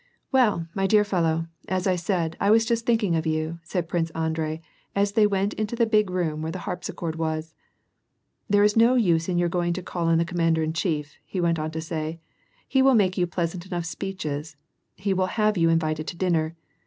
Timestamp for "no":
8.75-8.95